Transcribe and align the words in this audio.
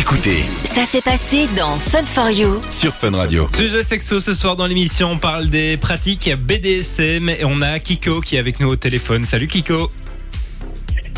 Écoutez 0.00 0.44
Ça 0.64 0.86
s'est 0.86 1.02
passé 1.02 1.46
dans 1.58 1.76
Fun 1.76 2.02
for 2.06 2.30
You. 2.30 2.58
sur 2.70 2.94
Fun 2.94 3.14
Radio. 3.14 3.46
Sujet 3.54 3.82
sexo 3.82 4.18
ce 4.18 4.32
soir 4.32 4.56
dans 4.56 4.66
l'émission, 4.66 5.10
on 5.10 5.18
parle 5.18 5.50
des 5.50 5.76
pratiques 5.76 6.34
BDSM 6.34 7.28
et 7.28 7.44
on 7.44 7.60
a 7.60 7.78
Kiko 7.78 8.22
qui 8.22 8.36
est 8.36 8.38
avec 8.38 8.60
nous 8.60 8.68
au 8.68 8.76
téléphone. 8.76 9.24
Salut 9.24 9.46
Kiko. 9.46 9.90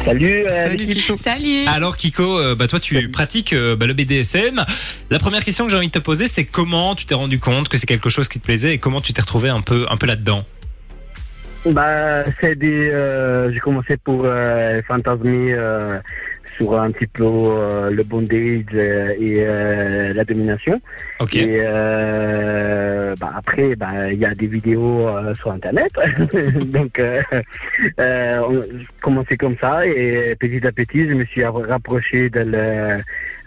Salut, 0.04 0.46
euh, 0.50 0.68
l'équipe. 0.70 1.16
Salut. 1.16 1.64
Alors 1.68 1.96
Kiko, 1.96 2.40
euh, 2.40 2.56
bah 2.56 2.66
toi 2.66 2.80
tu 2.80 3.08
pratiques 3.10 3.52
euh, 3.52 3.76
bah, 3.76 3.86
le 3.86 3.92
BDSM. 3.94 4.64
La 5.10 5.20
première 5.20 5.44
question 5.44 5.64
que 5.64 5.70
j'ai 5.70 5.76
envie 5.76 5.86
de 5.86 5.92
te 5.92 6.00
poser, 6.00 6.26
c'est 6.26 6.44
comment 6.44 6.96
tu 6.96 7.06
t'es 7.06 7.14
rendu 7.14 7.38
compte 7.38 7.68
que 7.68 7.78
c'est 7.78 7.86
quelque 7.86 8.10
chose 8.10 8.26
qui 8.26 8.40
te 8.40 8.44
plaisait 8.44 8.74
et 8.74 8.78
comment 8.78 9.00
tu 9.00 9.12
t'es 9.12 9.20
retrouvé 9.20 9.48
un 9.48 9.60
peu 9.60 9.86
un 9.90 9.96
peu 9.96 10.08
là-dedans? 10.08 10.44
Bah, 11.66 12.24
c'est 12.40 12.56
des. 12.56 12.90
euh, 12.90 13.52
j'ai 13.52 13.60
commencé 13.60 13.96
pour 13.96 14.22
euh, 14.24 14.82
fantasmer 14.88 15.52
euh, 15.54 16.00
sur 16.56 16.78
un 16.78 16.90
petit 16.90 17.06
peu 17.06 17.24
euh, 17.24 17.90
le 17.90 18.02
bondage 18.02 18.64
et 18.72 19.36
euh, 19.38 20.12
la 20.12 20.24
domination. 20.24 20.80
Ok. 21.20 21.36
Et 21.36 21.60
euh, 21.60 23.14
bah, 23.20 23.32
après, 23.36 23.74
bah, 23.76 24.10
il 24.12 24.18
y 24.18 24.24
a 24.24 24.34
des 24.34 24.46
vidéos 24.46 25.08
sur 25.34 25.52
Internet. 25.52 25.92
Donc, 26.66 27.00
on 27.98 28.60
commencé 29.00 29.36
comme 29.36 29.56
ça 29.60 29.86
et 29.86 30.34
petit 30.38 30.66
à 30.66 30.72
petit, 30.72 31.08
je 31.08 31.14
me 31.14 31.24
suis 31.26 31.44
rapproché 31.44 32.30
de 32.30 32.40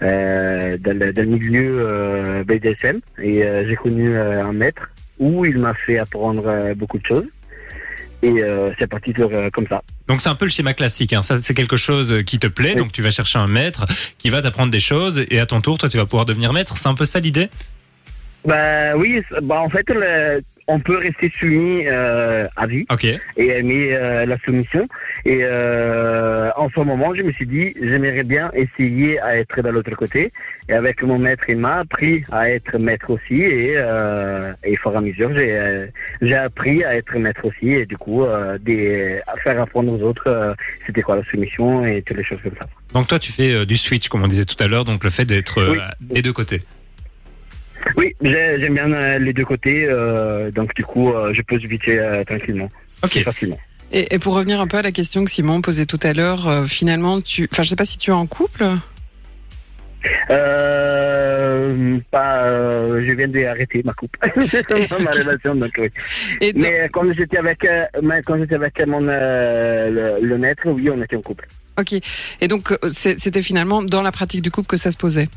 le 0.02 1.24
milieu 1.24 2.44
BDSM 2.46 3.00
et 3.22 3.44
j'ai 3.68 3.76
connu 3.76 4.18
un 4.18 4.54
maître 4.54 4.90
où 5.20 5.46
il 5.46 5.58
m'a 5.60 5.74
fait 5.74 5.98
apprendre 5.98 6.74
beaucoup 6.76 7.00
de 7.00 7.06
choses. 7.06 7.28
Et 8.22 8.42
c'est 8.78 8.88
parti 8.88 9.14
de, 9.14 9.50
comme 9.50 9.68
ça. 9.68 9.82
Donc 10.08 10.22
c'est 10.22 10.30
un 10.30 10.36
peu 10.36 10.46
le 10.46 10.52
schéma 10.52 10.74
classique. 10.74 11.14
Hein. 11.14 11.22
Ça 11.22 11.40
c'est 11.42 11.54
quelque 11.54 11.78
chose 11.78 12.24
qui 12.26 12.38
te 12.40 12.48
plaît, 12.48 12.72
Oui. 12.74 12.76
donc 12.78 12.92
tu 12.92 13.02
vas 13.02 13.12
chercher 13.12 13.40
un 13.40 13.48
maître 13.48 13.86
qui 14.18 14.30
va 14.30 14.42
t'apprendre 14.42 14.72
des 14.72 14.80
choses 14.80 15.26
et 15.30 15.40
à 15.40 15.46
ton 15.46 15.62
tour, 15.62 15.78
toi 15.78 15.90
tu 15.90 15.98
vas 15.98 16.06
pouvoir 16.06 16.26
devenir 16.26 16.54
maître. 16.54 16.78
C'est 16.78 16.88
un 16.90 16.94
peu 16.96 17.06
ça 17.06 17.20
l'idée? 17.20 17.50
Bah 18.46 18.96
oui, 18.96 19.22
bah, 19.42 19.60
en 19.60 19.70
fait, 19.70 19.90
le- 19.90 20.44
on 20.68 20.80
peut 20.80 20.98
rester 20.98 21.32
soumis 21.38 21.86
euh, 21.88 22.46
à 22.56 22.66
vie. 22.68 22.86
Ok. 22.92 23.06
et 23.06 23.20
aimer 23.38 23.90
euh, 23.94 24.26
la 24.26 24.38
soumission. 24.40 24.88
Et 25.26 25.40
euh, 25.44 26.50
en 26.56 26.70
ce 26.70 26.80
moment, 26.82 27.14
je 27.14 27.22
me 27.22 27.32
suis 27.32 27.46
dit, 27.46 27.74
j'aimerais 27.82 28.24
bien 28.24 28.52
essayer 28.54 29.20
à 29.20 29.38
être 29.38 29.62
de 29.62 29.70
l'autre 29.70 29.96
côté. 29.96 30.32
Et 30.68 30.74
avec 30.74 31.04
mon 31.04 31.18
maître, 31.20 31.44
il 31.50 31.58
m'a 31.58 31.78
appris 31.80 32.24
à 32.32 32.50
être 32.50 32.78
maître 32.80 33.12
aussi. 33.12 33.42
Et, 33.44 33.74
euh, 33.76 34.54
et 34.64 34.74
au 34.74 34.78
fur 34.78 34.94
et 34.94 34.98
à 34.98 35.02
mesure, 35.02 35.32
j'ai 35.36 35.56
euh, 35.56 35.86
j'ai 36.22 36.36
appris 36.36 36.84
à 36.84 36.96
être 36.96 37.18
maître 37.20 37.46
aussi. 37.46 37.70
Et 37.74 37.86
du 37.86 37.98
coup, 37.98 38.24
euh, 38.24 38.58
des, 38.58 39.20
à 39.28 39.36
faire 39.44 39.62
apprendre 39.62 39.94
aux 39.94 40.02
autres, 40.04 40.28
euh, 40.28 40.54
c'était 40.86 41.02
quoi 41.04 41.16
la 41.18 41.24
soumission 41.26 41.86
et 41.86 42.02
toutes 42.02 42.18
les 42.18 42.24
choses 42.24 42.40
comme 42.42 42.56
ça. 42.60 42.68
Donc 42.94 43.08
toi 43.08 43.20
tu 43.20 43.32
fais 43.32 43.66
du 43.66 43.78
switch 43.78 44.08
comme 44.10 44.24
on 44.24 44.28
disait 44.28 44.46
tout 44.46 44.62
à 44.64 44.68
l'heure, 44.68 44.86
donc 44.86 45.04
le 45.04 45.10
fait 45.10 45.26
d'être 45.26 45.62
Oui. 45.72 45.78
des 46.02 46.22
deux 46.22 46.34
côtés. 46.34 46.62
Oui, 47.98 48.16
j'ai- 48.22 48.60
j'aime 48.60 48.74
bien 48.74 48.92
euh, 48.92 49.20
les 49.20 49.34
deux 49.34 49.46
côtés. 49.46 49.86
euh, 49.88 50.52
donc 50.52 50.74
du 50.76 50.84
coup, 50.84 51.12
euh, 51.14 51.34
je 51.34 51.42
peux 51.42 51.60
switcher 51.60 52.00
euh, 52.00 52.24
tranquillement, 52.24 52.70
Ok. 53.04 53.18
et 53.18 53.22
facilement. 53.24 53.60
Et, 53.92 54.16
et 54.16 54.20
pour 54.20 54.34
revenir 54.34 54.60
un 54.60 54.68
peu 54.68 54.78
à 54.78 54.82
la 54.82 54.92
question 54.92 55.24
que 55.24 55.30
Simon 55.32 55.62
posait 55.62 55.86
tout 55.86 56.00
à 56.04 56.14
l'heure, 56.14 56.48
euh, 56.48 56.64
finalement, 56.66 57.22
tu, 57.22 57.48
enfin, 57.52 57.64
je 57.64 57.70
sais 57.70 57.76
pas 57.76 57.86
si 57.86 57.98
tu 57.98 58.10
es 58.10 58.14
en 58.14 58.26
couple. 58.26 58.66
Euh, 60.30 62.00
pas, 62.12 62.44
euh, 62.46 63.04
je 63.06 63.12
viens 63.14 63.28
d'arrêter 63.28 63.82
ma 63.84 63.94
coupe, 63.94 64.16
ma 65.00 65.12
relation, 65.12 65.56
donc 65.56 65.72
oui. 65.78 65.90
Et 66.42 66.54
donc- 66.54 66.64
Mais 66.64 66.90
quand 66.92 67.12
j'étais 67.14 67.38
avec, 67.38 67.64
euh, 67.66 67.86
mais 68.04 68.22
quand 68.24 68.38
j'étais 68.38 68.56
avec 68.56 68.86
mon 68.88 69.06
euh, 69.08 70.18
le, 70.20 70.26
le 70.28 70.38
maître, 70.38 70.64
oui, 70.68 70.90
on 70.90 71.02
était 71.02 71.16
en 71.16 71.22
couple. 71.22 71.48
ok. 71.80 71.94
Et 72.42 72.48
donc, 72.48 72.74
c'était 72.90 73.42
finalement 73.42 73.82
dans 73.84 74.02
la 74.02 74.12
pratique 74.12 74.42
du 74.42 74.52
couple 74.52 74.68
que 74.68 74.78
ça 74.78 74.92
se 74.92 74.98
posait. 74.98 75.28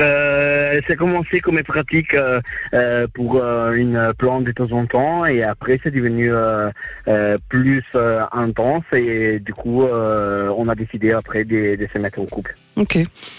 Euh, 0.00 0.80
c'est 0.86 0.96
commencé 0.96 1.40
comme 1.40 1.58
une 1.58 1.64
pratique 1.64 2.14
euh, 2.14 2.40
euh, 2.74 3.06
pour 3.12 3.36
euh, 3.36 3.72
une 3.72 4.10
plante 4.18 4.44
de 4.44 4.52
temps 4.52 4.72
en 4.72 4.86
temps, 4.86 5.26
et 5.26 5.42
après 5.42 5.80
c'est 5.82 5.90
devenu 5.90 6.32
euh, 6.32 6.70
euh, 7.08 7.36
plus 7.48 7.84
euh, 7.94 8.22
intense, 8.32 8.84
et 8.92 9.38
du 9.40 9.52
coup, 9.52 9.82
euh, 9.84 10.52
on 10.56 10.68
a 10.68 10.74
décidé 10.74 11.12
après 11.12 11.44
de, 11.44 11.74
de 11.76 11.88
se 11.92 11.98
mettre 11.98 12.20
en 12.20 12.26
couple. 12.26 12.54
Ok. 12.76 12.98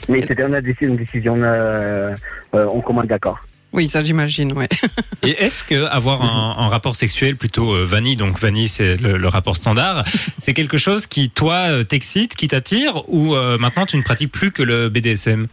Mais 0.10 0.22
c'était 0.22 0.44
une, 0.44 0.62
une 0.82 0.98
décision 0.98 1.38
euh, 1.42 2.14
euh, 2.54 2.66
en 2.68 2.82
commun 2.82 3.06
d'accord. 3.06 3.40
Oui, 3.72 3.88
ça 3.88 4.02
j'imagine. 4.04 4.52
Ouais. 4.54 4.68
Et 5.24 5.44
est-ce 5.44 5.64
que 5.64 5.86
avoir 5.86 6.24
un, 6.24 6.56
un 6.58 6.68
rapport 6.70 6.96
sexuel 6.96 7.36
plutôt 7.36 7.72
euh, 7.74 7.86
vanille, 7.86 8.16
donc 8.16 8.40
vanille 8.40 8.68
c'est 8.68 9.00
le, 9.00 9.18
le 9.18 9.28
rapport 9.28 9.56
standard, 9.56 10.04
c'est 10.40 10.54
quelque 10.54 10.78
chose 10.78 11.06
qui 11.06 11.30
toi 11.30 11.68
euh, 11.70 11.84
t'excite, 11.84 12.36
qui 12.36 12.48
t'attire, 12.48 13.04
ou 13.08 13.36
euh, 13.36 13.58
maintenant 13.60 13.86
tu 13.86 13.96
ne 13.98 14.02
pratiques 14.02 14.32
plus 14.32 14.52
que 14.52 14.64
le 14.64 14.90
BDSM 14.90 15.48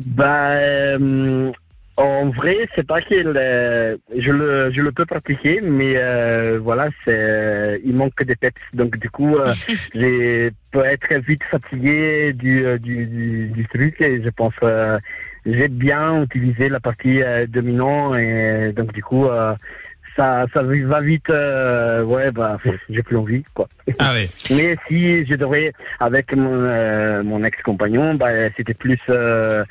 Bah, 0.00 0.50
euh, 0.52 1.52
en 1.96 2.28
vrai, 2.30 2.68
c'est 2.74 2.86
pas 2.86 3.00
qu'il, 3.00 3.32
euh, 3.36 3.96
je 4.16 4.30
le, 4.30 4.70
je 4.70 4.80
le 4.82 4.92
peux 4.92 5.06
pratiquer, 5.06 5.60
mais 5.62 5.94
euh, 5.96 6.58
voilà, 6.62 6.88
c'est, 7.04 7.80
il 7.84 7.94
manque 7.94 8.22
des 8.22 8.36
peps. 8.36 8.60
Donc 8.74 8.98
du 8.98 9.10
coup, 9.10 9.36
euh, 9.36 9.52
j'ai 9.94 10.50
peut 10.72 10.84
être 10.84 11.14
vite 11.26 11.42
fatigué 11.50 12.32
du, 12.32 12.64
du, 12.78 13.06
du, 13.06 13.48
du 13.48 13.68
truc 13.68 14.00
et 14.00 14.22
je 14.22 14.28
pense, 14.30 14.54
j'ai 15.46 15.68
bien 15.68 16.22
utilisé 16.24 16.68
la 16.68 16.80
partie 16.80 17.20
dominant 17.48 18.14
et 18.14 18.72
donc 18.76 18.92
du 18.92 19.02
coup, 19.02 19.26
ça, 20.16 20.46
ça 20.52 20.62
va 20.62 21.00
vite. 21.00 21.30
euh, 21.30 22.02
ouais, 22.02 22.30
bah, 22.30 22.58
j'ai 22.88 23.02
plus 23.02 23.16
envie, 23.16 23.44
quoi. 23.54 23.68
Ah 23.98 24.12
ouais. 24.12 24.28
Mais 24.50 24.76
si 24.88 25.24
je 25.26 25.34
devrais, 25.34 25.72
avec 26.00 26.34
mon, 26.34 26.50
euh, 26.52 27.22
mon 27.22 27.44
ex-compagnon, 27.44 28.14
bah, 28.14 28.30
c'était 28.56 28.74
plus 28.74 28.98
euh, 29.08 29.64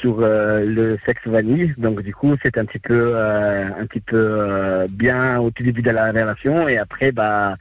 sur 0.00 0.20
le 0.20 0.98
sexe 1.04 1.26
vanille. 1.26 1.74
Donc 1.76 2.02
du 2.02 2.14
coup, 2.14 2.36
c'était 2.42 2.60
un 2.60 2.64
petit 2.64 2.78
peu, 2.78 3.16
un 3.16 3.86
petit 3.86 4.00
peu 4.00 4.86
bien 4.90 5.38
au 5.40 5.50
tout 5.50 5.62
début 5.62 5.82
de 5.82 5.90
la 5.90 6.08
relation. 6.08 6.68
Et 6.68 6.78
après, 6.78 7.12
bah, 7.12 7.54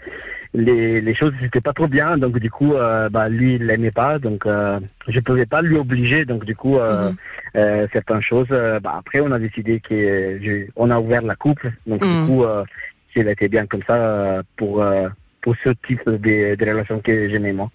les, 0.54 1.02
les 1.02 1.14
choses 1.14 1.34
n'étaient 1.42 1.62
pas 1.62 1.74
trop 1.74 1.88
bien. 1.88 2.18
Donc 2.18 2.40
du 2.40 2.50
coup, 2.50 2.74
euh, 2.74 3.10
bah, 3.10 3.30
lui, 3.30 3.56
il 3.56 3.66
l'aimait 3.66 3.92
pas. 3.92 4.20
Donc 4.20 4.46
euh, 4.46 4.80
je 5.08 5.20
pouvais 5.20 5.46
pas 5.46 5.62
lui 5.62 5.78
obliger. 5.78 6.26
Donc 6.26 6.46
du 6.46 6.56
coup, 6.56 6.78
euh, 6.78 7.10
Mhm. 7.10 7.16
euh, 7.58 7.88
certaines 7.94 8.22
choses. 8.22 8.48
euh, 8.52 8.80
bah, 8.80 8.96
après, 8.98 9.20
on 9.20 9.32
a 9.32 9.40
décidé 9.40 9.82
qu'on 9.88 10.90
a 10.92 11.00
ouvert 11.00 11.22
la 11.22 11.36
couple. 11.36 11.72
Donc 11.86 12.04
Mhm. 12.04 12.10
du 12.12 12.26
coup, 12.26 12.44
euh, 12.44 12.64
s'il 13.14 13.28
était 13.28 13.48
bien 13.50 13.66
comme 13.68 13.84
ça 13.88 13.96
euh, 13.96 14.44
pour 14.58 14.82
euh, 14.82 15.10
pour 15.42 15.56
ce 15.64 15.70
type 15.88 16.02
de, 16.10 16.56
de 16.56 16.66
relation 16.70 17.00
que 17.00 17.30
j'aimais 17.30 17.54
moi. 17.54 17.70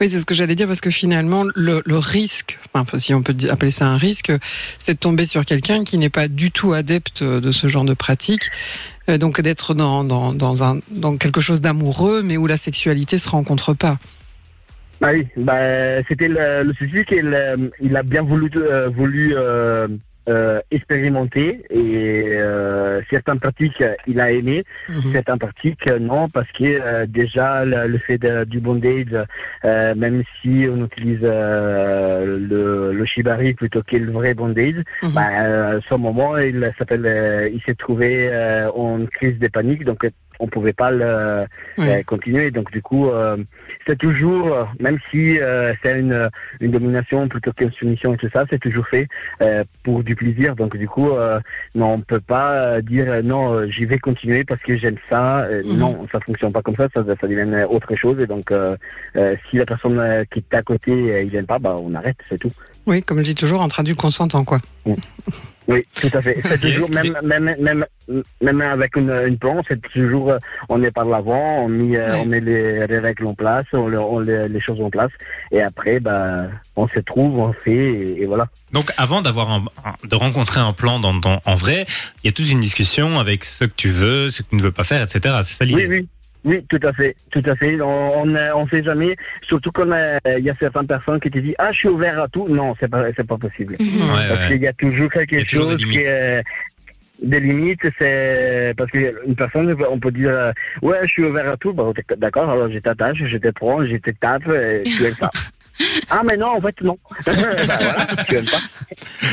Oui, 0.00 0.08
c'est 0.08 0.20
ce 0.20 0.26
que 0.26 0.34
j'allais 0.34 0.54
dire 0.54 0.66
parce 0.66 0.80
que 0.80 0.90
finalement, 0.90 1.44
le, 1.54 1.82
le 1.86 1.98
risque, 1.98 2.58
enfin, 2.74 2.98
si 2.98 3.14
on 3.14 3.22
peut 3.22 3.34
appeler 3.48 3.70
ça 3.70 3.86
un 3.86 3.96
risque, 3.96 4.32
c'est 4.78 4.94
de 4.94 4.98
tomber 4.98 5.24
sur 5.24 5.44
quelqu'un 5.44 5.84
qui 5.84 5.98
n'est 5.98 6.10
pas 6.10 6.28
du 6.28 6.50
tout 6.50 6.72
adepte 6.72 7.22
de 7.22 7.50
ce 7.50 7.68
genre 7.68 7.84
de 7.84 7.94
pratique. 7.94 8.50
Euh, 9.08 9.18
donc 9.18 9.40
d'être 9.40 9.74
dans, 9.74 10.04
dans, 10.04 10.32
dans, 10.32 10.62
un, 10.62 10.78
dans 10.90 11.16
quelque 11.16 11.40
chose 11.40 11.60
d'amoureux, 11.60 12.22
mais 12.22 12.36
où 12.36 12.46
la 12.46 12.56
sexualité 12.56 13.18
se 13.18 13.28
rencontre 13.28 13.74
pas. 13.74 13.98
Ah 15.02 15.12
oui, 15.12 15.26
bah, 15.36 16.02
c'était 16.08 16.28
le, 16.28 16.62
le 16.62 16.74
souci 16.74 17.04
qu'il 17.06 17.32
euh, 17.32 17.56
il 17.80 17.96
a 17.96 18.02
bien 18.02 18.22
voulu, 18.22 18.50
euh, 18.56 18.90
voulu 18.90 19.34
euh, 19.34 19.88
euh, 20.30 20.60
expérimenter 20.70 21.48
et 21.70 22.32
euh, 22.36 23.00
certaines 23.10 23.40
pratiques 23.40 23.82
il 24.06 24.20
a 24.20 24.30
aimé, 24.30 24.64
Mhm. 24.88 25.12
certaines 25.12 25.38
pratiques 25.38 25.86
euh, 25.88 25.98
non 25.98 26.28
parce 26.28 26.50
que 26.52 26.64
euh, 26.64 27.06
déjà 27.06 27.64
le, 27.64 27.88
le 27.88 27.98
fait 27.98 28.18
de- 28.18 28.44
du 28.44 28.60
bondage, 28.60 29.14
même 29.64 30.22
si 30.40 30.66
on 30.72 30.84
utilise 30.84 31.20
le, 31.22 32.92
le 32.92 33.04
shibari 33.04 33.54
plutôt 33.54 33.82
que 33.82 33.96
le 33.96 34.10
vrai 34.12 34.34
bondage, 34.34 34.78
Mhm. 35.02 35.12
bah, 35.14 35.26
à 35.76 35.80
ce 35.88 35.94
moment 35.94 36.36
il 36.38 36.72
s'appelle, 36.78 37.50
il 37.52 37.60
s'est 37.62 37.74
trouvé 37.74 38.10
en 38.74 39.04
crise 39.06 39.38
de 39.38 39.48
panique 39.48 39.84
donc 39.84 40.06
on 40.40 40.48
pouvait 40.48 40.72
pas 40.72 40.90
le 40.90 41.46
euh, 41.78 42.02
continuer. 42.06 42.50
Donc 42.50 42.70
du 42.72 42.82
coup, 42.82 43.08
euh, 43.08 43.36
c'est 43.86 43.98
toujours, 43.98 44.52
euh, 44.52 44.64
même 44.80 44.98
si 45.10 45.38
c'est 45.82 46.00
une, 46.00 46.28
une 46.60 46.70
domination 46.72 47.28
plutôt 47.28 47.52
qu'une 47.52 47.70
soumission 47.72 48.14
et 48.14 48.16
tout 48.16 48.30
ça, 48.32 48.44
c'est 48.50 48.58
toujours 48.58 48.86
fait 48.88 49.06
pour 49.84 50.02
du 50.02 50.16
plaisir. 50.16 50.56
Donc 50.56 50.76
du 50.76 50.88
coup, 50.88 51.10
non, 51.74 51.92
on 51.94 52.00
peut 52.00 52.20
pas 52.20 52.80
dire 52.80 53.22
non, 53.22 53.68
j'y 53.68 53.84
vais 53.84 53.98
continuer 53.98 54.44
parce 54.44 54.62
que 54.62 54.76
j'aime 54.76 54.96
ça. 55.08 55.46
Mhm. 55.64 55.76
Non, 55.76 56.06
ça 56.10 56.20
fonctionne 56.20 56.52
pas 56.52 56.62
comme 56.62 56.76
ça. 56.76 56.88
Ça, 56.94 57.04
ça 57.04 57.26
devient 57.28 57.64
autre 57.68 57.94
chose. 57.94 58.18
Et 58.20 58.26
donc, 58.26 58.52
si 59.48 59.56
la 59.56 59.66
personne 59.66 60.24
qui 60.30 60.40
est 60.40 60.56
à 60.56 60.62
côté, 60.62 61.24
il 61.26 61.36
aime 61.36 61.46
pas, 61.46 61.58
bah 61.58 61.76
on 61.78 61.94
arrête, 61.94 62.16
c'est 62.28 62.38
tout. 62.38 62.52
Oui, 62.86 63.02
comme 63.02 63.18
je 63.18 63.24
dis 63.24 63.34
toujours, 63.34 63.60
entre 63.60 63.80
adultes 63.80 64.00
consentants, 64.00 64.44
quoi. 64.44 64.58
Oui, 65.70 65.84
tout 65.94 66.10
à 66.12 66.20
fait. 66.20 66.36
C'est 66.48 66.58
toujours, 66.60 66.90
même, 66.90 67.16
même, 67.22 67.56
même, 67.60 67.84
même 68.42 68.60
avec 68.60 68.96
une, 68.96 69.10
une 69.26 69.38
plante, 69.38 69.64
c'est 69.68 69.80
toujours, 69.80 70.32
euh, 70.32 70.38
on 70.68 70.82
est 70.82 70.90
par 70.90 71.04
l'avant, 71.04 71.64
on 71.64 71.68
met, 71.68 71.96
euh, 71.96 72.12
Ouais. 72.14 72.20
on 72.22 72.24
met 72.26 72.40
les, 72.40 72.86
les 72.88 72.98
règles 72.98 73.26
en 73.26 73.34
place, 73.34 73.66
on, 73.72 73.92
on 73.92 74.18
les, 74.18 74.48
les 74.48 74.60
choses 74.60 74.80
en 74.80 74.90
place, 74.90 75.12
et 75.52 75.62
après, 75.62 76.00
bah, 76.00 76.48
on 76.74 76.88
se 76.88 76.98
trouve, 76.98 77.38
on 77.38 77.52
fait, 77.52 77.70
et, 77.72 78.22
et 78.22 78.26
voilà. 78.26 78.48
Donc 78.72 78.90
avant 78.96 79.22
d'avoir 79.22 79.50
un, 79.50 79.64
un- 79.84 79.94
de 80.08 80.16
rencontrer 80.16 80.58
un 80.60 80.72
plan 80.72 80.98
dans, 80.98 81.14
dans- 81.14 81.40
en 81.44 81.54
vrai, 81.54 81.86
il 82.24 82.26
y 82.26 82.30
a 82.30 82.32
toute 82.32 82.50
une 82.50 82.60
discussion 82.60 83.18
avec 83.20 83.44
ce 83.44 83.64
que 83.64 83.72
tu 83.76 83.90
veux, 83.90 84.28
ce 84.30 84.42
que 84.42 84.48
tu 84.50 84.56
ne 84.56 84.62
veux 84.62 84.72
pas 84.72 84.84
faire, 84.84 85.02
etc. 85.02 85.20
C'est 85.44 85.54
ça 85.54 85.64
l'idée? 85.64 85.86
Oui, 85.86 85.98
oui. 86.00 86.08
Oui, 86.44 86.64
tout 86.68 86.80
à 86.82 86.92
fait, 86.92 87.16
tout 87.30 87.42
à 87.44 87.54
fait. 87.54 87.80
On 87.80 88.22
on, 88.22 88.36
on 88.56 88.66
sait 88.68 88.82
jamais, 88.82 89.16
surtout 89.42 89.70
quand 89.70 89.90
euh, 89.90 90.18
il 90.38 90.44
y 90.44 90.50
a 90.50 90.54
certaines 90.54 90.86
personnes 90.86 91.20
qui 91.20 91.30
te 91.30 91.38
disent 91.38 91.54
ah 91.58 91.70
je 91.72 91.78
suis 91.78 91.88
ouvert 91.88 92.22
à 92.22 92.28
tout. 92.28 92.48
Non, 92.48 92.74
c'est 92.80 92.88
pas 92.88 93.06
c'est 93.16 93.26
pas 93.26 93.36
possible. 93.36 93.76
Ouais, 93.78 93.86
Parce 94.28 94.40
ouais. 94.40 94.48
qu'il 94.48 94.62
y 94.62 94.66
a 94.66 94.72
toujours 94.72 95.10
quelque 95.10 95.32
Il 95.34 95.38
y 95.38 95.42
a 95.42 95.44
toujours 95.44 95.66
des 95.76 95.78
chose 95.78 95.90
qui 95.90 95.98
est 95.98 96.42
des 97.22 97.40
limites, 97.40 97.86
c'est 97.98 98.72
parce 98.76 98.90
qu'une 98.90 99.34
personne, 99.36 99.76
on 99.90 99.98
peut 99.98 100.10
dire 100.10 100.30
euh, 100.30 100.52
ouais, 100.82 100.98
je 101.02 101.08
suis 101.08 101.24
ouvert 101.24 101.50
à 101.50 101.56
tout. 101.56 101.72
Bah, 101.72 101.92
d'accord, 102.16 102.50
alors 102.50 102.70
je 102.70 102.78
t'attache, 102.78 103.22
je 103.24 103.36
te 103.36 103.48
prends, 103.48 103.84
je 103.84 103.96
te 103.96 104.10
tape, 104.10 104.48
et 104.48 104.82
tu 104.84 105.04
aimes 105.04 105.16
pas. 105.16 105.30
ah 106.10 106.22
mais 106.24 106.36
non, 106.36 106.48
en 106.56 106.60
fait 106.60 106.74
non. 106.82 106.98
bah, 107.26 107.32
voilà, 107.34 108.06
tu 108.28 108.36
aimes 108.36 108.44
pas. 108.46 108.60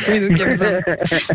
Oui, 0.10 0.20
donc 0.20 0.30
il 0.32 0.38
y 0.38 0.42
a 0.42 0.46
besoin- 0.46 0.80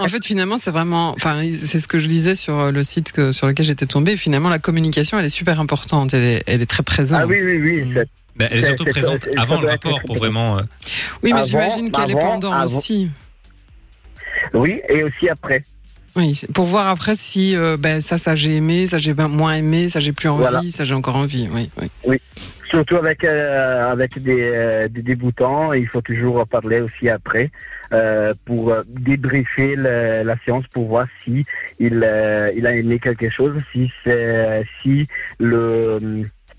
En 0.01 0.09
fait, 0.09 0.25
finalement, 0.25 0.57
c'est 0.59 0.71
vraiment, 0.71 1.11
enfin, 1.13 1.41
c'est 1.65 1.81
ce 1.81 1.89
que 1.89 1.99
je 1.99 2.07
disais 2.07 2.35
sur 2.37 2.71
le 2.73 2.85
site 2.85 3.13
que, 3.13 3.33
sur 3.33 3.47
lequel 3.47 3.67
j'étais 3.67 3.87
tombée. 3.87 4.17
Finalement, 4.17 4.49
la 4.49 4.59
communication, 4.59 5.19
elle 5.19 5.25
est 5.27 5.29
super 5.31 5.61
importante. 5.61 6.15
Elle 6.15 6.23
est, 6.25 6.43
elle 6.47 6.63
est 6.63 6.67
très 6.67 6.83
présente. 6.83 7.21
Ah 7.23 7.27
oui, 7.27 7.37
oui, 7.43 7.59
oui. 7.61 7.85
Mm. 7.85 8.05
Ben, 8.37 8.49
elle 8.51 8.61
est 8.61 8.67
surtout 8.67 8.85
présente 8.87 9.29
avant 9.37 9.61
le 9.61 9.69
rapport 9.69 10.01
pour 10.07 10.17
vraiment. 10.17 10.59
euh, 10.59 10.63
Oui, 11.23 11.33
mais 11.35 11.43
j'imagine 11.45 11.91
qu'elle 11.91 12.13
est 12.13 12.19
pendant 12.19 12.53
avant- 12.53 12.65
aussi. 12.79 13.11
Oui, 14.55 14.81
et 14.89 15.03
aussi 15.03 15.29
après. 15.29 15.65
Oui, 16.15 16.39
pour 16.53 16.67
voir 16.67 16.89
après 16.89 17.17
si 17.17 17.57
euh, 17.57 17.77
ben, 17.79 18.01
ça, 18.03 18.19
ça 18.19 18.35
j'ai 18.35 18.55
aimé, 18.57 18.87
ça 18.87 18.99
j'ai 18.99 19.15
moins 19.15 19.55
aimé, 19.55 19.89
ça 19.89 19.99
j'ai 19.99 20.13
plus 20.13 20.29
envie, 20.29 20.43
Voilà. 20.43 20.61
ça 20.71 20.85
j'ai 20.85 20.95
encore 20.95 21.17
envie. 21.17 21.49
Oui, 21.53 21.71
oui. 22.07 22.21
Surtout 22.73 22.97
avec 22.97 23.23
euh, 23.23 23.93
avec 23.93 24.19
des, 24.23 24.41
euh, 24.41 24.89
des 24.89 25.03
débutants, 25.03 25.75
il 25.75 25.87
faut 25.87 26.01
toujours 26.01 26.47
parler 26.49 26.81
aussi 26.81 27.07
après 27.11 27.51
euh, 27.93 28.33
pour 28.47 28.63
euh, 28.73 28.83
débriefer 28.89 29.77
le- 29.77 30.23
la 30.25 30.37
séance 30.45 30.65
pour 30.73 30.89
voir 30.89 31.07
si 31.23 31.45
il 31.79 32.01
euh, 32.03 32.51
il 32.57 32.67
a 32.67 32.75
aimé 32.75 32.99
quelque 32.99 33.29
chose, 33.29 33.55
si 33.73 33.93
c'est 34.03 34.65
si 34.81 35.07
le 35.39 35.99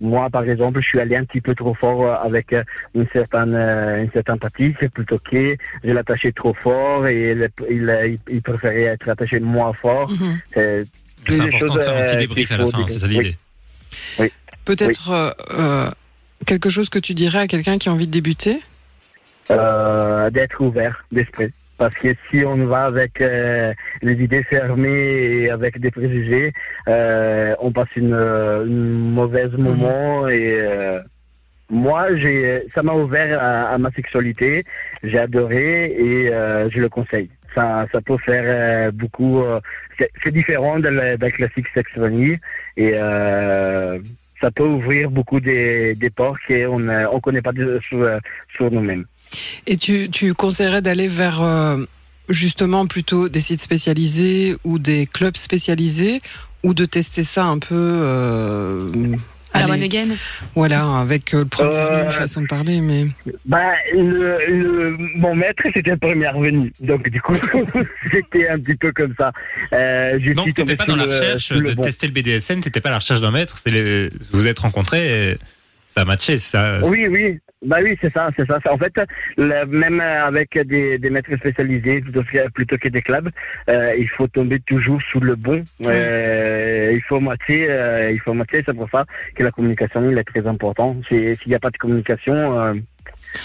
moi 0.02 0.30
par 0.30 0.44
exemple 0.44 0.82
je 0.84 0.88
suis 0.92 1.00
allé 1.00 1.16
un 1.16 1.26
petit 1.26 1.42
peu 1.42 1.56
trop 1.56 1.74
fort 1.74 2.02
avec 2.30 2.48
une 2.94 3.08
certaine 3.12 3.56
une 4.04 4.12
certaine 4.12 4.38
partie, 4.38 4.76
c'est 4.80 4.92
plutôt 4.92 5.18
que 5.18 5.56
je 5.84 5.92
l'attachais 5.92 6.32
trop 6.32 6.54
fort 6.54 7.08
et 7.08 7.32
il, 7.32 7.50
il, 7.72 8.20
il 8.30 8.42
préférait 8.44 8.84
être 8.96 9.10
attaché 9.10 9.40
moins 9.40 9.74
fort. 9.74 10.12
Mhm. 10.12 10.40
C'est 10.54 10.84
C'est 11.30 11.42
important 11.42 11.74
de 11.76 11.82
faire 11.82 11.98
un 11.98 12.06
petit 12.06 12.18
débrief 12.18 12.52
à 12.52 12.58
la 12.58 12.66
fin, 12.68 12.86
c'est 12.88 13.00
ça 13.00 13.08
l'idée. 13.08 13.36
Peut-être 14.66 15.10
euh, 15.12 15.86
quelque 16.44 16.70
chose 16.70 16.90
que 16.90 17.00
tu 17.00 17.14
dirais 17.14 17.40
à 17.40 17.48
quelqu'un 17.48 17.78
qui 17.78 17.90
a 17.90 17.92
envie 17.92 18.08
de 18.08 18.12
débuter? 18.12 18.58
Euh, 19.52 20.30
d'être 20.30 20.62
ouvert 20.62 21.06
d'esprit. 21.12 21.52
Parce 21.78 21.96
que 21.96 22.16
si 22.30 22.46
on 22.46 22.66
va 22.68 22.86
avec 22.86 23.20
euh, 23.20 23.74
les 24.02 24.14
idées 24.24 24.44
fermées 24.44 25.44
et 25.44 25.50
avec 25.50 25.80
des 25.80 25.92
préjugés, 25.92 26.54
euh, 26.88 27.56
on 27.60 27.72
passe 27.72 27.90
une, 27.96 28.14
une 28.14 29.12
mauvaise 29.12 29.52
moment 29.54 30.28
et 30.30 30.56
moi 31.70 32.16
j'ai 32.16 32.64
ça 32.74 32.84
m'a 32.84 32.94
ouvert 32.94 33.42
à, 33.42 33.70
à 33.74 33.78
ma 33.80 33.92
sexualité, 33.92 34.64
j'ai 35.04 35.18
adoré 35.18 35.86
et 35.98 36.30
euh, 36.30 36.70
je 36.70 36.80
le 36.80 36.90
conseille. 36.90 37.30
Ça, 37.56 37.86
ça 37.92 38.02
peut 38.02 38.18
faire 38.18 38.44
euh, 38.46 38.92
beaucoup. 38.92 39.42
euh, 39.42 39.60
c'est 40.24 40.32
différent 40.32 40.80
de 40.80 40.90
la, 40.90 41.18
de 41.18 41.22
la 41.26 41.32
classique 41.32 41.68
sexualité 41.74 42.40
et 42.78 42.94
ça 44.44 44.52
peut 44.52 44.66
ouvrir 44.66 45.10
beaucoup 45.10 45.40
des, 45.40 45.96
des 45.96 46.10
qu'on 46.10 46.80
ne 46.80 47.08
on 47.08 47.20
connaît 47.22 47.42
pas 47.42 47.54
de- 47.54 47.80
sur, 47.88 48.70
nous-mêmes. 48.72 49.06
Et 49.68 49.78
tu, 49.78 50.10
tu 50.12 50.34
conseillerais 50.34 50.82
d'aller 50.82 51.08
vers 51.08 51.42
euh, 51.42 51.78
justement 52.28 52.86
plutôt 52.86 53.30
des 53.30 53.40
sites 53.40 53.62
spécialisés 53.62 54.58
ou 54.66 54.80
des 54.80 55.08
clubs 55.08 55.38
spécialisés 55.38 56.22
ou 56.62 56.74
de 56.74 56.84
tester 56.84 57.24
ça 57.24 57.46
un 57.46 57.58
peu 57.58 57.70
euh, 57.72 58.92
À 59.54 59.60
la 59.62 59.70
one 59.74 59.84
again. 59.84 60.08
Voilà, 60.56 60.84
avec 61.00 61.34
euh, 61.34 61.40
le 61.40 61.46
premier 61.46 61.70
Euh, 61.76 62.00
venu, 62.04 62.10
façon 62.12 62.42
de 62.42 62.48
parler, 62.48 62.82
mais 62.82 63.06
Bah, 63.46 63.74
le, 63.94 64.38
le- 64.48 64.98
mon 65.16 65.36
maître, 65.36 65.64
c'était 65.74 65.92
le 65.92 65.98
premier 65.98 66.32
venu. 66.34 66.74
Donc, 66.80 67.08
du 67.10 67.22
coup, 67.22 67.36
c'était 68.12 68.50
un 68.50 68.60
petit 68.60 68.76
peu 68.76 68.92
comme 68.92 69.14
ça. 69.18 69.32
Euh, 69.72 70.18
je 70.22 70.34
Donc 70.34 70.54
t'étais 70.54 70.76
pas 70.76 70.86
dans 70.86 70.96
la 70.96 71.06
recherche 71.06 71.52
le 71.52 71.70
de 71.70 71.76
bon. 71.76 71.84
tester 71.84 72.08
le 72.08 72.14
BDSM, 72.14 72.62
t'étais 72.62 72.82
pas 72.82 72.90
à 72.90 72.94
la 72.94 72.98
recherche 73.00 73.22
d'un 73.22 73.32
maître, 73.32 73.58
c'est 73.58 73.70
les... 73.72 74.10
vous 74.10 74.40
vous 74.40 74.48
êtes 74.48 74.60
rencontrés 74.60 75.32
et 75.32 75.38
ça 75.88 76.02
a 76.02 76.06
matché, 76.06 76.38
ça. 76.40 76.80
Oui, 76.84 77.08
oui. 77.08 77.40
Bah 77.66 77.78
oui, 77.84 77.98
c'est 78.02 78.12
ça, 78.12 78.30
c'est 78.36 78.46
ça. 78.46 78.60
En 78.70 78.78
fait, 78.78 78.94
le- 79.38 79.66
même 79.66 80.00
avec 80.02 80.58
des, 80.68 80.98
des 80.98 81.10
maîtres 81.10 81.36
spécialisés 81.38 82.02
plutôt 82.02 82.24
que, 82.24 82.50
plutôt 82.52 82.78
que 82.78 82.90
des 82.90 83.02
clubs, 83.02 83.30
euh, 83.70 83.94
il 83.98 84.10
faut 84.10 84.28
tomber 84.28 84.60
toujours 84.60 85.02
sous 85.12 85.20
le 85.20 85.36
bon. 85.36 85.64
Euh, 85.86 86.92
il 86.94 87.02
faut 87.04 87.20
matcher, 87.20 87.68
euh, 87.70 88.12
il 88.12 88.20
faut 88.20 88.34
matcher. 88.34 88.64
C'est 88.66 88.76
pour 88.76 88.90
ça 88.90 89.06
que 89.36 89.44
la 89.44 89.52
communication 89.52 90.10
il 90.12 90.18
est 90.18 90.24
très 90.24 90.46
important. 90.46 90.98
S'il 91.08 91.38
n'y 91.48 91.56
a 91.56 91.60
pas 91.60 91.70
de 91.70 91.78
communication, 91.78 92.74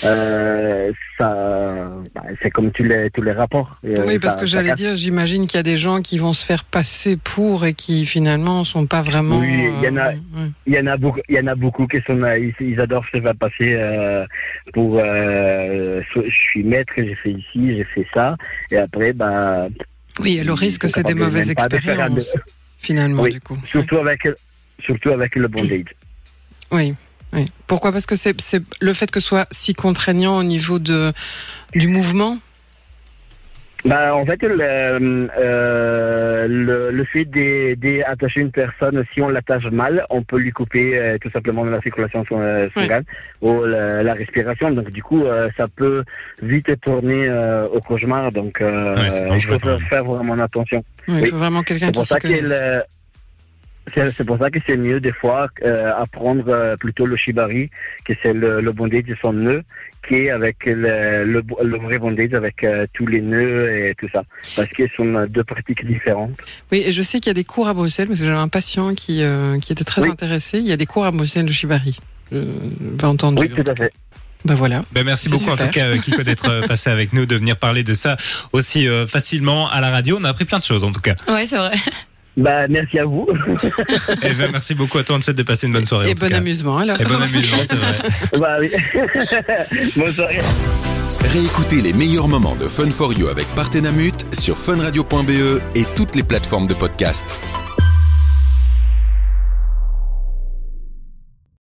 euh, 0.05 0.89
euh, 0.89 0.93
ça, 1.19 1.91
bah, 2.15 2.23
c'est 2.43 2.51
comme 2.51 2.71
tous 2.71 2.85
les 2.85 3.11
tous 3.11 3.23
les 3.23 3.33
rapports. 3.33 3.77
Euh, 3.85 4.05
oui, 4.07 4.19
parce 4.19 4.35
ça- 4.35 4.41
que 4.41 4.47
j'allais 4.47 4.73
dire, 4.73 4.95
j'imagine 4.97 5.47
qu'il 5.47 5.59
y 5.59 5.61
a 5.61 5.65
des 5.65 5.77
gens 5.77 6.03
qui 6.03 6.19
vont 6.19 6.33
se 6.33 6.45
faire 6.45 6.65
passer 6.65 7.17
pour 7.17 7.65
et 7.67 7.75
qui 7.75 8.07
finalement 8.07 8.65
sont 8.65 8.87
pas 8.87 9.03
vraiment. 9.03 9.39
Oui, 9.41 9.71
il 9.81 9.85
y 9.85 9.89
en 9.89 9.97
a- 9.97 10.09
euh, 10.09 10.13
ouais. 10.13 10.51
Il 10.67 10.75
y 10.75 10.79
en 10.79 10.87
a 10.87 10.97
beaucoup, 10.97 11.21
il 11.29 11.35
y 11.37 11.41
en 11.41 11.47
a 11.47 11.55
beaucoup 11.55 11.87
qui 11.87 12.01
sont, 12.07 12.23
euh, 12.23 12.39
ils, 12.39 12.55
ils 12.61 12.81
adorent 12.81 13.05
se 13.13 13.21
faire 13.21 13.35
passer 13.35 13.75
euh, 13.75 14.25
pour. 14.73 14.99
euh, 15.03 16.01
je 16.15 16.31
suis 16.31 16.63
maître, 16.63 16.93
j'ai 16.97 17.15
fait 17.15 17.31
ici, 17.33 17.75
j'ai 17.75 17.85
fait 17.85 18.07
ça, 18.15 18.37
et 18.71 18.77
après, 18.77 19.13
bah. 19.13 19.67
Oui, 20.21 20.39
et 20.39 20.45
le 20.45 20.53
risque, 20.53 20.89
c'est 20.89 21.05
des 21.07 21.15
mauvaises 21.15 21.47
de 21.47 21.53
expériences, 21.53 22.37
finalement, 22.79 23.23
Oui, 23.23 23.31
du 23.31 23.41
coup. 23.41 23.57
Surtout 23.71 23.99
avec, 23.99 24.29
surtout 24.81 25.11
avec 25.11 25.35
le 25.37 25.47
bondage. 25.49 25.85
Oui, 26.71 26.95
oui. 27.33 27.45
Pourquoi? 27.67 27.93
Parce 27.93 28.07
que 28.07 28.17
c'est 28.17 28.35
le 28.81 28.93
fait 28.95 29.11
que 29.11 29.21
ce 29.21 29.27
soit 29.29 29.47
si 29.51 29.75
contraignant 29.75 30.37
au 30.39 30.43
niveau 30.43 30.79
de 30.79 31.13
du 31.75 31.89
mouvement? 31.89 32.39
Bah, 33.85 34.13
en 34.17 34.27
fait, 34.27 34.43
le, 34.43 34.59
euh, 35.39 36.49
le, 36.49 36.91
le 36.91 37.05
fait 37.05 37.25
d'attacher 37.25 38.41
une 38.41 38.51
personne, 38.51 39.05
si 39.15 39.23
on 39.23 39.29
l'attache 39.29 39.67
mal, 39.67 40.05
on 40.11 40.23
peut 40.23 40.39
lui 40.39 40.51
couper 40.51 40.99
euh, 40.99 41.17
tout 41.21 41.31
simplement 41.31 41.65
la 41.65 41.81
circulation 41.81 42.25
son- 42.29 42.41
euh, 42.41 42.69
sanguine 42.75 43.05
ou 43.41 43.63
la, 43.65 44.03
la 44.03 44.15
respiration. 44.15 44.73
Donc, 44.73 44.91
du 44.91 45.03
coup, 45.03 45.25
euh, 45.25 45.49
ça 45.57 45.67
peut 45.69 46.03
vite 46.43 46.81
tourner 46.81 47.29
euh, 47.29 47.69
au 47.69 47.81
cauchemar. 47.81 48.33
Donc, 48.33 48.61
euh, 48.61 48.97
Ouais, 48.97 49.37
il 49.37 49.43
faut 49.43 49.59
faire, 49.89 50.05
vraiment 50.05 50.43
attention. 50.43 50.83
Oui, 51.07 51.21
Il 51.21 51.27
faut 51.29 51.37
vraiment 51.37 51.63
quelqu'un 51.63 51.93
qui 51.93 52.05
s'y 52.05 52.15
connaisse. 52.17 52.49
C'est 53.95 54.25
pour 54.25 54.39
ça 54.39 54.51
que 54.51 54.59
c'est 54.67 54.77
mieux 54.77 55.01
des 55.01 55.13
fois 55.13 55.49
euh, 55.65 55.93
apprendre 55.97 56.45
euh, 56.49 56.77
plutôt 56.77 57.07
le 57.07 57.17
shibari, 57.17 57.71
que 58.05 58.13
c'est 58.23 58.33
le, 58.33 58.61
le 58.61 58.73
bondage 58.73 59.05
de 59.05 59.17
son 59.21 59.33
nœud, 59.33 59.63
qu'avec 60.09 60.57
le, 60.67 61.25
le, 61.25 61.43
le 61.63 61.79
vrai 61.79 61.99
bondage 61.99 62.33
avec 62.35 62.65
euh, 62.65 62.87
tous 62.93 63.07
les 63.07 63.21
nœuds 63.21 63.71
et 63.89 63.95
tout 63.99 64.09
ça. 64.13 64.23
Parce 64.57 64.69
que 64.71 64.87
ce 64.89 64.95
sont 64.97 65.27
deux 65.29 65.45
pratiques 65.45 65.87
différentes. 65.87 66.33
Oui, 66.73 66.83
et 66.87 66.93
je 66.93 67.03
sais 67.03 67.21
qu'il 67.21 67.31
y 67.31 67.33
a 67.33 67.35
des 67.35 67.45
cours 67.45 67.69
à 67.69 67.75
Bruxelles, 67.75 68.09
parce 68.09 68.21
que 68.21 68.25
j'avais 68.27 68.37
un 68.39 68.49
patient 68.49 68.95
qui, 68.95 69.23
euh, 69.23 69.59
qui 69.59 69.73
était 69.73 69.85
très 69.85 70.03
Oui. 70.03 70.11
intéressé. 70.11 70.59
Il 70.59 70.67
y 70.69 70.73
a 70.73 70.77
des 70.77 70.87
cours 70.87 71.05
à 71.05 71.11
Bruxelles 71.11 71.47
de 71.47 71.53
Shibari. 71.53 71.99
Euh, 72.33 72.45
j'ai 73.01 73.07
entendu. 73.07 73.43
Oui, 73.43 73.49
tout 73.51 73.71
à 73.71 73.75
fait. 73.75 73.93
Ben 74.45 74.55
voilà. 74.55 74.83
Ben 74.93 75.05
merci 75.05 75.29
beaucoup 75.29 75.51
en 75.51 75.57
tout 75.57 75.67
cas 75.69 75.87
euh, 75.87 75.99
Kiko 75.99 76.23
d'être 76.23 76.65
passé 76.69 76.91
avec 76.91 77.13
nous, 77.13 77.27
de 77.27 77.35
venir 77.35 77.57
parler 77.57 77.83
de 77.83 77.93
ça 77.93 78.17
aussi 78.53 78.87
euh, 78.87 79.05
facilement 79.09 79.69
à 79.69 79.81
la 79.81 79.91
radio. 79.91 80.17
On 80.21 80.25
a 80.25 80.29
appris 80.29 80.45
plein 80.45 80.61
de 80.61 80.65
choses 80.65 80.85
en 80.85 80.93
tout 80.93 81.01
cas. 81.01 81.17
Ouais, 81.27 81.45
c'est 81.45 81.57
vrai. 81.57 81.75
Bah, 82.39 82.69
merci 82.69 83.01
à 83.01 83.05
vous. 83.05 83.27
Et 84.23 84.33
ben 84.33 84.51
merci 84.53 84.75
beaucoup 84.75 84.99
à 84.99 85.05
toi. 85.05 85.17
On 85.17 85.19
te 85.19 85.25
souhaite 85.25 85.37
de 85.37 85.43
passer 85.43 85.67
une 85.67 85.73
bonne 85.73 85.87
soirée. 85.87 86.11
Et 86.11 86.15
bon 86.15 86.33
amusement 86.33 86.79
alors. 86.79 87.01
Et 87.01 87.05
bon 87.05 87.21
amusement, 87.21 87.59
c'est 87.69 87.77
vrai. 87.77 87.99
bah 88.39 88.59
oui. 88.61 88.71
Bonne 89.97 90.13
soirée. 90.13 90.41
Réécoutez 91.21 91.83
les 91.83 91.93
meilleurs 91.93 92.29
moments 92.29 92.55
de 92.55 92.69
Fun 92.69 92.91
for 92.91 93.13
You 93.13 93.27
avec 93.27 93.47
Partenamut 93.57 94.15
sur 94.33 94.57
funradio.be 94.57 95.61
et 95.75 95.85
toutes 95.97 96.15
les 96.15 96.23
plateformes 96.23 96.69
de 96.69 96.75
podcast. 96.75 97.27